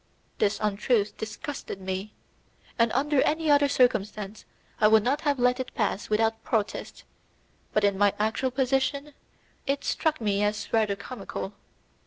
[0.39, 2.15] This untruth disgusted me,
[2.79, 4.45] and under any other circumstances
[4.79, 7.03] I would not have let it pass without protest,
[7.71, 9.13] but in my actual position
[9.67, 11.53] it struck me as rather comical.